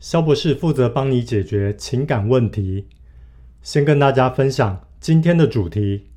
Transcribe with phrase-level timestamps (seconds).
[0.00, 2.88] 肖博士负责帮你解决情感问题。
[3.60, 6.08] 先跟大家分享今天的主题：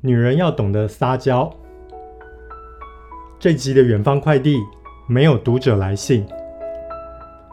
[0.00, 1.54] 女人要懂得撒娇。
[3.38, 4.56] 这集的远方快递
[5.06, 6.26] 没有读者来信，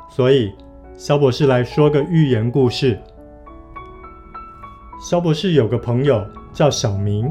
[0.09, 0.53] 所以
[0.95, 2.97] 肖博士来说个寓言故事。
[5.01, 7.29] 肖博士有个朋友叫小明，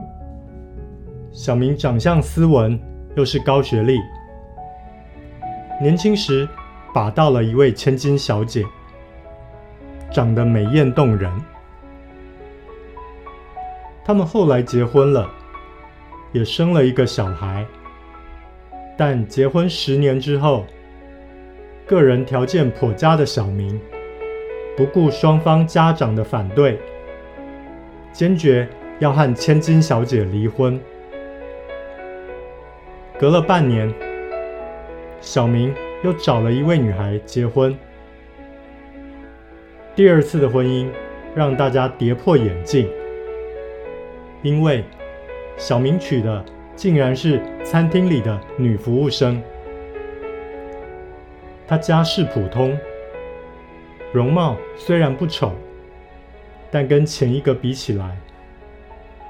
[1.33, 2.79] 小明长相斯文，
[3.17, 3.99] 又是高学历，
[5.81, 6.47] 年轻时，
[6.93, 8.65] 把到了一位千金小姐，
[10.11, 11.31] 长得美艳动人。
[14.05, 15.31] 他们后来结婚了，
[16.33, 17.65] 也生了一个小孩。
[18.97, 20.67] 但结婚十年之后，
[21.87, 23.81] 个人条件颇佳的小明，
[24.77, 26.79] 不顾双方家长的反对，
[28.13, 30.79] 坚决要和千金小姐离婚。
[33.19, 33.93] 隔了半年，
[35.21, 35.75] 小明。
[36.03, 37.77] 又找了一位女孩结婚。
[39.95, 40.89] 第二次的婚姻
[41.35, 42.89] 让大家跌破眼镜，
[44.43, 44.85] 因为
[45.57, 49.41] 小明娶的竟然是餐厅里的女服务生。
[51.67, 52.77] 她家世普通，
[54.13, 55.53] 容貌虽然不丑，
[56.71, 58.17] 但跟前一个比起来，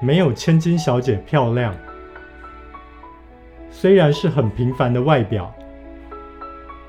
[0.01, 1.75] 没有千金小姐漂亮。
[3.69, 5.53] 虽然是很平凡的外表。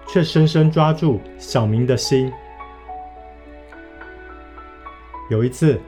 [0.07, 2.33] 却深深抓住小明的心。
[5.31, 5.81] 有一次，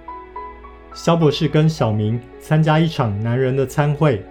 [0.94, 4.24] 肖博士跟小明参加一场男人的餐会，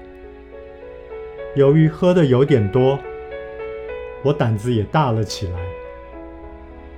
[1.55, 2.97] 由于喝的有点多，
[4.23, 5.59] 我胆子也大了起来，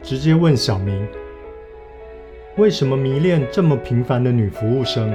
[0.02, 1.06] 直接问小明：
[2.56, 5.14] 为什么迷恋这么平凡的女服务生？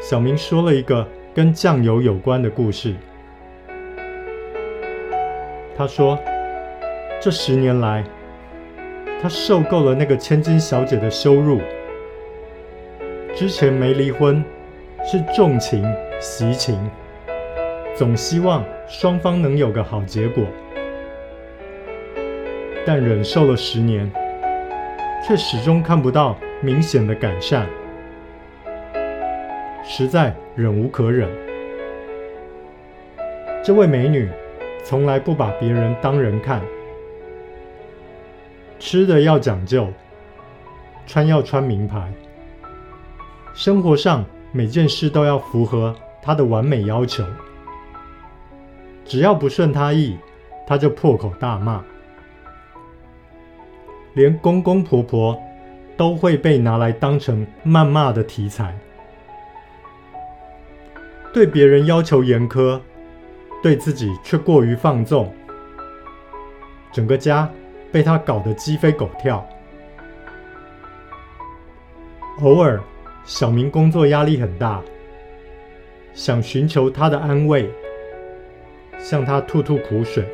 [0.00, 2.94] 小明说了一个跟酱油有关的故事。
[5.76, 6.16] 他说
[7.20, 8.04] ：“这十年来，
[9.20, 11.60] 他受够了那个千金小姐的羞辱。
[13.34, 14.44] 之前没离婚，
[15.04, 15.84] 是重情
[16.20, 16.78] 惜情，
[17.96, 20.44] 总希望双方能有个好结果。
[22.86, 24.08] 但忍受了十年，
[25.26, 27.66] 却始终看不到明显的改善，
[29.82, 31.28] 实在忍无可忍。
[33.60, 34.30] 这位美女。”
[34.84, 36.60] 从来不把别人当人看，
[38.78, 39.88] 吃的要讲究，
[41.06, 42.12] 穿要穿名牌，
[43.54, 44.22] 生活上
[44.52, 47.24] 每件事都要符合他的完美要求。
[49.06, 50.18] 只要不顺他意，
[50.66, 51.82] 他就破口大骂，
[54.12, 55.40] 连公公婆婆
[55.96, 58.78] 都会被拿来当成谩骂的题材。
[61.32, 62.78] 对别人要求严苛。
[63.64, 65.34] 对自己却过于放纵，
[66.92, 67.50] 整个家
[67.90, 69.42] 被他搞得鸡飞狗跳。
[72.42, 72.78] 偶尔，
[73.24, 74.82] 小明工作压力很大，
[76.12, 77.70] 想寻求他的安慰，
[78.98, 80.28] 向他吐吐苦水，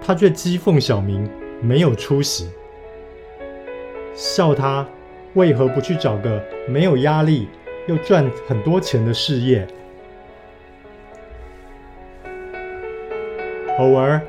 [0.00, 1.28] 他却讥讽小明
[1.60, 2.48] 没有出息，
[4.14, 4.88] 笑他
[5.34, 7.46] 为何不去找个没有压力
[7.88, 9.68] 又赚很多钱的事业。
[13.78, 14.20] 偶尔，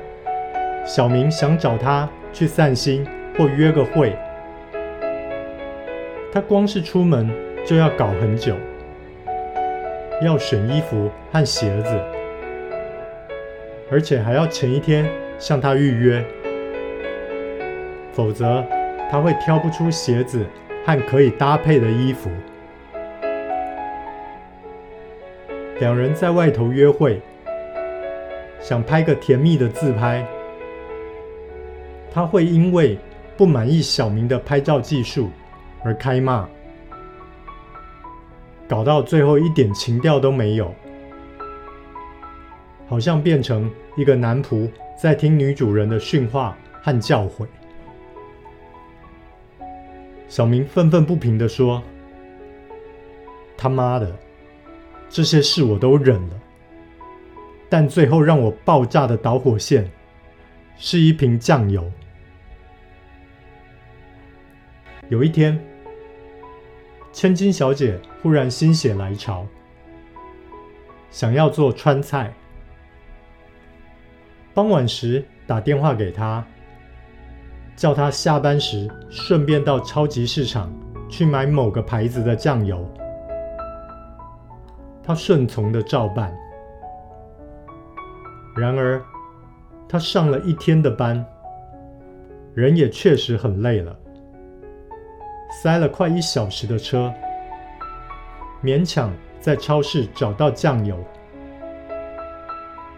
[0.84, 3.06] 小明想找他去散心
[3.38, 4.12] 或约个会，
[6.32, 7.30] 他光是出门
[7.64, 8.56] 就要搞很久，
[10.20, 11.96] 要选衣服和鞋子，
[13.88, 15.08] 而且还要前一天
[15.38, 16.24] 向他预约，
[18.12, 18.64] 否则
[19.08, 20.44] 他会挑不出鞋子
[20.84, 22.28] 和可以搭配的衣服。
[25.78, 27.22] 两人在外头约会。
[28.66, 30.26] 想拍个甜蜜的自拍，
[32.10, 32.98] 他会因为
[33.36, 35.30] 不满意小明的拍照技术
[35.84, 36.48] 而开骂，
[38.68, 40.74] 搞到最后一点情调都没有，
[42.88, 44.68] 好像变成一个男仆
[45.00, 47.46] 在听女主人的训话和教诲。
[50.26, 51.80] 小明愤愤不平地说
[53.56, 54.12] ：“他妈的，
[55.08, 56.34] 这些事我都忍了，
[57.68, 59.90] 但最后让我爆炸的导火线
[60.76, 61.90] 是一瓶酱油。”
[65.08, 65.58] 有一天，
[67.12, 69.46] 千金小姐忽然心血来潮，
[71.10, 72.32] 想要做川菜。
[74.52, 76.44] 傍晚时打电话给他。
[77.76, 80.72] 叫他下班时顺便到超级市场
[81.10, 82.90] 去买某个牌子的酱油，
[85.04, 86.34] 他顺从的照办。
[88.56, 89.02] 然而，
[89.88, 91.24] 他上了一天的班，
[92.54, 93.96] 人也确实很累了，
[95.62, 97.12] 塞了快一小时的车，
[98.62, 100.98] 勉强在超市找到酱油，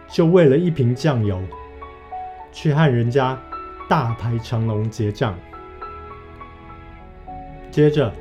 [0.07, 1.41] 就为了一瓶酱油，
[2.51, 3.37] 去和人家。
[3.89, 5.35] 大排长龙结账，
[7.71, 8.13] 接着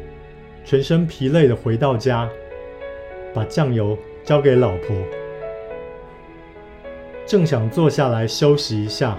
[0.65, 2.27] 全身疲累的回到家，
[3.35, 3.95] 把酱油
[4.25, 4.97] 交给老婆，
[7.29, 9.15] 正想坐下来休息一下，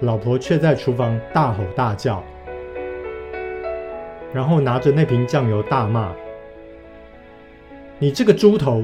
[0.00, 2.20] 老婆却在厨房大吼大叫，
[4.34, 6.12] 然后拿着那瓶酱油大骂
[8.00, 8.82] ：“你这个猪头，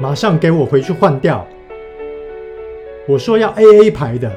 [0.00, 1.46] 马上给我回去换掉！
[3.06, 4.32] 我说要 AA 牌的。”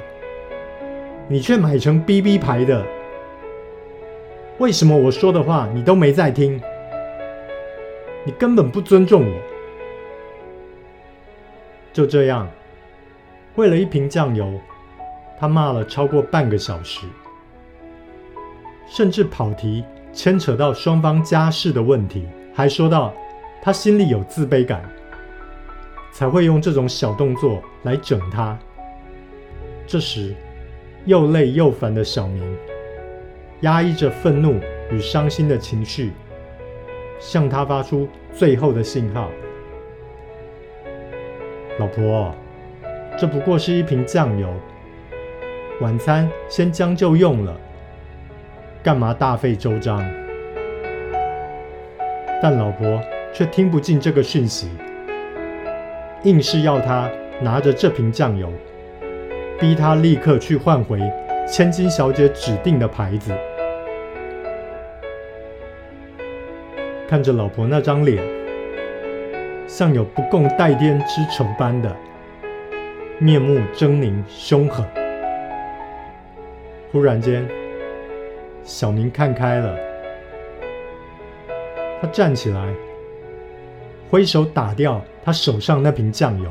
[1.29, 2.85] 你却买成 BB 牌的，
[4.57, 6.61] 为什么我说的话你都没在听？
[8.25, 9.56] 你根本不尊重我。
[11.97, 12.47] 就这样，
[13.55, 14.53] 为了一瓶酱油，
[15.39, 17.07] 他骂了超过半个小时，
[18.87, 19.83] 甚至跑题
[20.13, 23.11] 牵扯到双方家事的问题，还说到
[23.63, 24.87] 他心里有自卑感，
[26.11, 28.55] 才会用这种小动作来整他。
[29.87, 30.35] 这时。
[31.05, 32.43] 又累又烦的小明，
[33.61, 34.59] 压抑着愤怒
[34.91, 36.11] 与伤心的情绪，
[37.17, 39.31] 向他发出最后的信号
[41.79, 42.33] ：“老婆，
[43.17, 44.49] 这不过是一瓶酱油，
[45.81, 47.55] 晚餐先将就用了，
[48.81, 50.03] 干嘛大费周章？”
[52.41, 53.01] 但老婆
[53.33, 54.69] 却听不进这个讯息，
[56.23, 57.09] 硬是要他
[57.41, 58.51] 拿着这瓶酱油。
[59.59, 61.01] 逼他立刻去换回
[61.47, 63.31] 千金小姐指定的牌子。
[67.07, 68.23] 看着老婆那张脸，
[69.67, 71.95] 像有不共戴天之仇般的
[73.19, 74.83] 面目狰狞凶狠。
[76.91, 77.47] 忽然间，
[78.63, 79.77] 小明看开了，
[82.01, 82.73] 他站起来，
[84.09, 86.49] 挥手打掉他手上那瓶酱油，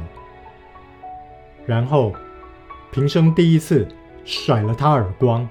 [1.67, 2.13] 然后。
[2.93, 3.87] 平生第一次
[4.25, 5.47] 甩了他耳光。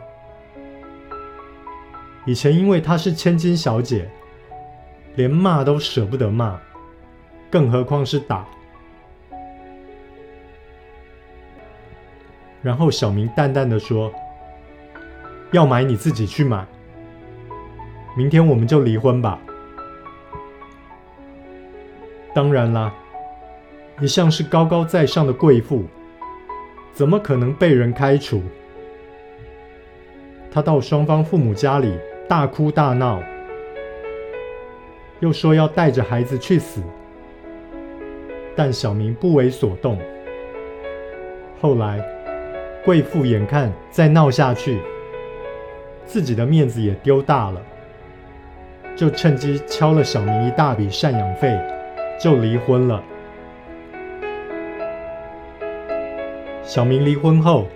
[2.25, 4.09] 以前因为她是千金小姐，
[5.15, 6.59] 连骂都舍不得骂，
[7.49, 8.45] 更何况是打。
[12.61, 14.11] 然后小明淡淡的说
[15.53, 16.65] ：“要买你自己去买，
[18.17, 19.39] 明天我们就离婚吧。”
[22.33, 22.93] 当然啦，
[24.01, 25.85] 一向是高高在上的贵妇。
[26.91, 28.41] 怎么可能被人开除？
[30.49, 31.93] 他到双方父母家里
[32.27, 33.21] 大哭大闹，
[35.19, 36.81] 又说要带着孩子去死，
[38.55, 39.99] 但小明不为所动。
[41.59, 41.99] 后来，
[42.83, 44.79] 贵妇眼看再闹下去，
[46.05, 47.61] 自己的面子也丢大了，
[48.95, 51.59] 就趁机敲了小明一大笔赡养费，
[52.19, 53.03] 就离婚了。
[56.61, 57.67] 小明离婚后，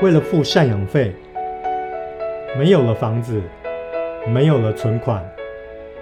[0.00, 1.12] 为了付赡养费，
[2.58, 3.40] 没有了房子，
[4.26, 5.24] 没有了存款，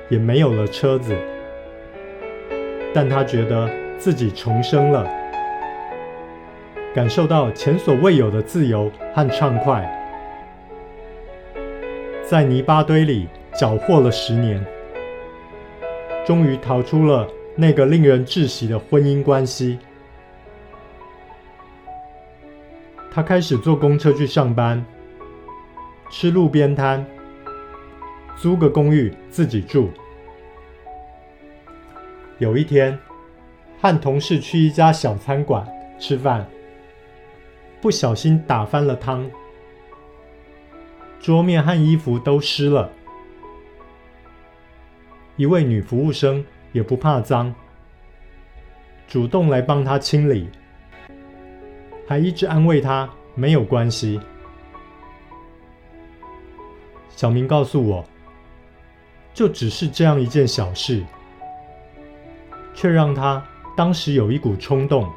[0.08, 1.16] 也没有了车子。
[2.94, 5.04] 但他觉得自己重生了，
[6.94, 9.90] 感受到前所未有的自由和畅快。
[12.22, 14.64] 在泥巴堆里搅和了十年，
[16.24, 19.80] 终于逃出了那个令人窒息的婚姻关系。
[23.10, 24.84] 他开始坐公车去上班，
[26.10, 27.04] 吃路边摊，
[28.36, 29.90] 租个公寓自己住。
[32.38, 32.98] 有一天，
[33.80, 35.66] 和同事去一家小餐馆
[35.98, 36.46] 吃饭，
[37.80, 39.30] 不小心打翻了汤，
[41.20, 42.90] 桌面和衣服都湿了。
[45.36, 47.54] 一位女服务生也不怕脏，
[49.06, 50.48] 主动来帮他清理，
[52.06, 54.20] 还一直安慰他没有关系。
[57.10, 58.04] 小明告诉我，
[59.32, 61.04] 就只是这样一件小事，
[62.84, 63.42] 却让他
[63.74, 65.10] 当时有一股冲动，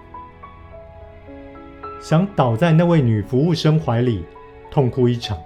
[1.99, 4.23] 想倒在那位女服务生怀里
[4.71, 5.37] 痛哭一场。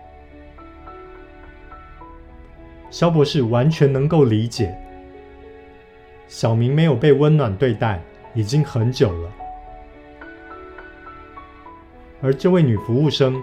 [2.91, 4.71] 肖博士完全能够理解，
[6.27, 7.99] 小明没有被温暖对待
[8.35, 9.31] 已经很久了，
[12.21, 13.41] 而这位女服务生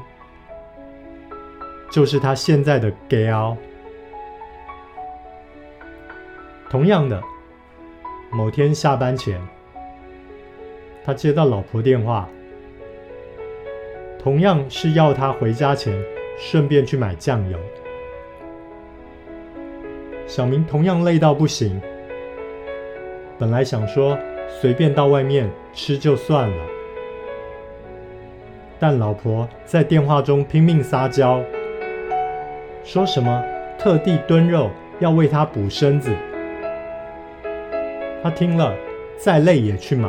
[1.90, 3.56] 就是他现在的 gal。
[6.70, 7.20] 同样的，
[8.30, 9.40] 某天下班前，
[11.02, 12.28] 他接到老婆电话，
[14.18, 15.98] 同样是要他回家前
[16.38, 17.58] 顺便去买酱油。
[20.26, 21.80] 小明同样累到不行，
[23.38, 24.16] 本来想说
[24.46, 26.64] 随便到外面吃就算了，
[28.78, 31.42] 但老婆在电话中拼命撒娇，
[32.84, 33.42] 说什么
[33.78, 34.70] 特地炖肉
[35.00, 36.12] 要为他补身子，
[38.22, 38.74] 他听了
[39.16, 40.08] 再累也去买。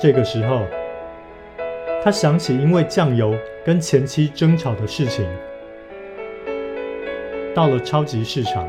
[0.00, 0.62] 这个时候，
[2.02, 5.26] 他想起因为酱油跟前妻争吵的事情。
[7.54, 8.66] 到了超级市场，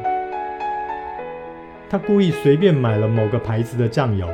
[1.90, 4.28] 他故意随便买了某个牌子的酱油。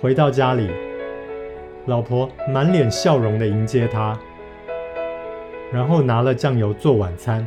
[0.00, 0.70] 回到家里，
[1.84, 4.18] 老婆满脸笑容地迎接他，
[5.70, 7.46] 然后拿了酱油做晚餐。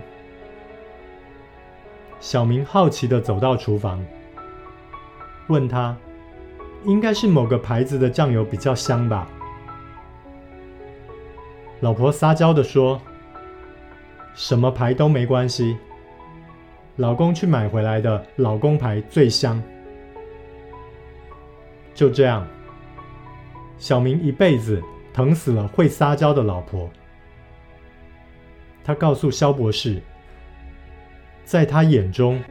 [2.24, 4.02] 小明好奇地走到厨房，
[5.48, 5.94] 问他
[6.86, 9.28] ：“应该是某个牌子的酱油比较香吧？”
[11.82, 13.00] 老婆撒娇地说。
[14.36, 15.78] 什么牌都没关系，
[16.96, 19.62] 老公去买回来的老公牌最香。
[21.94, 22.48] 就这样，
[23.78, 24.82] 小明一辈子
[25.14, 26.90] 疼死了会撒娇的老婆。
[28.84, 30.02] 他告诉肖博士，
[31.44, 32.42] 在他眼中，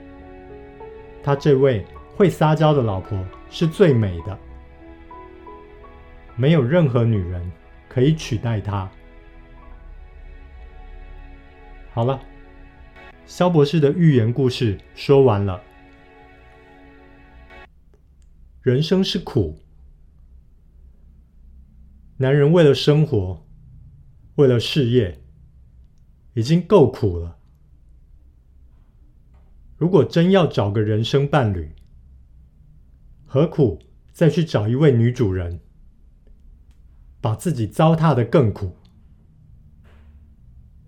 [1.22, 1.84] 他这位
[2.14, 3.18] 会撒娇的老婆
[3.50, 4.38] 是最美的，
[6.36, 7.50] 没有任何女人
[7.88, 8.90] 可以取代她。
[11.92, 12.20] 好了，
[13.26, 15.60] 萧博士的寓言故事说完了。
[18.62, 19.58] 人生是苦，
[22.16, 23.44] 男人为了生活，
[24.36, 25.20] 为了事业，
[26.34, 27.38] 已经够苦了。
[29.82, 31.74] 如果真要找个人生伴侣，
[33.26, 33.80] 何苦
[34.12, 35.58] 再去找一位女主人，
[37.20, 38.76] 把自己糟蹋得更苦？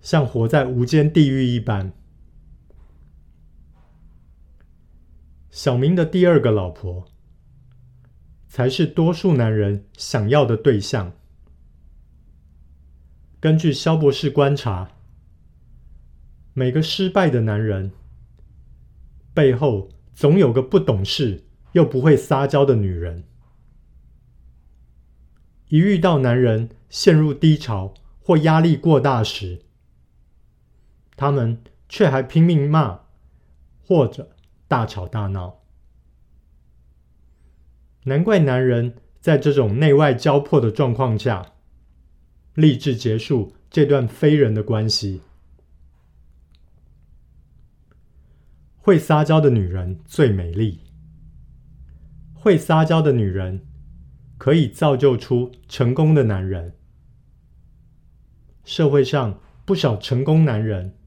[0.00, 1.92] 像活在无间地狱一般。
[5.50, 7.08] 小明的第二个老婆，
[8.46, 11.12] 才是多数男人想要的对象。
[13.40, 14.92] 根据萧博士观察，
[16.52, 17.90] 每个失败的男人
[19.34, 23.24] 背后，总有个不懂事又不会撒娇的女人。
[25.68, 29.62] 一遇到男人陷入低潮或压力过大时，
[31.16, 33.00] 他们却还拼命骂，
[33.82, 34.30] 或者
[34.68, 35.62] 大吵大闹。
[38.04, 41.54] 难怪男人在这种内外交迫的状况下，
[42.54, 45.22] 立志结束这段非人的关系。
[48.84, 50.80] 会撒娇的女人最美丽，
[52.34, 53.66] 会撒娇的女人
[54.36, 56.74] 可以造就出成功的男人。
[58.62, 60.98] 社会上不少成功男人，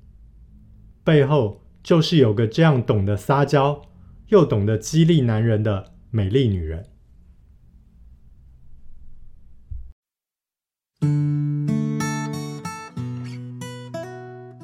[1.03, 3.83] 背后就是有个这样懂得撒娇
[4.29, 6.83] 又懂得激励男人的美丽女人。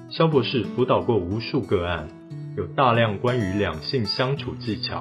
[0.10, 2.08] 肖博士辅导过无数个案，
[2.55, 5.00] 有大量关于两性相处技巧、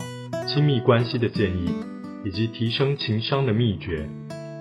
[0.48, 1.70] 亲密关系的建议，
[2.24, 4.08] 以及提升情商的秘诀。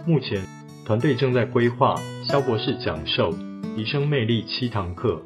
[0.05, 0.45] 目前
[0.85, 1.95] 团队正在规划
[2.27, 3.31] 肖博士讲授
[3.77, 5.23] 提升魅力七堂课。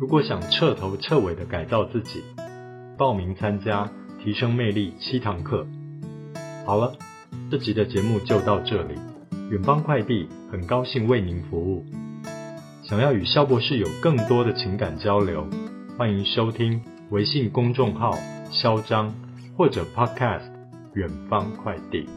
[0.00, 2.24] 如果想彻头彻尾的改造自己，
[2.98, 3.88] 报名参加
[4.22, 5.64] 提升魅力七堂课。
[6.66, 6.92] 好了，
[7.48, 8.94] 这集的节目就到这里。
[9.50, 11.86] 远方快递很高兴为您服务。
[12.82, 15.48] 想要与肖博士有更多的情感交流，
[15.96, 18.18] 欢迎收听微信公众号
[18.50, 19.14] 嚣张
[19.56, 20.50] 或者 podcast
[20.94, 22.08] 远方快递。